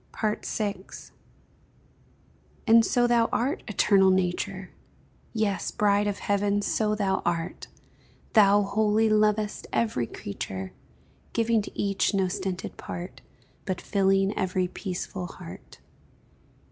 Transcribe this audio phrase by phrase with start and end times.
[0.19, 0.77] VI.
[2.65, 4.71] And so thou art, Eternal Nature!
[5.31, 7.67] Yes, bride of Heaven, so thou art;
[8.33, 10.73] Thou, wholly lovest every creature,
[11.33, 13.21] Giving to each no stinted part,
[13.65, 15.77] But filling every peaceful heart.